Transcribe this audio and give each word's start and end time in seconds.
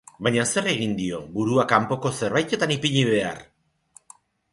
Baina 0.27 0.43
zer 0.51 0.69
egingo 0.69 0.95
dio, 1.01 1.19
burua 1.35 1.65
kanpoko 1.73 2.11
zerbaitetan 2.21 2.73
ipini 2.77 3.05
behar! 3.11 3.45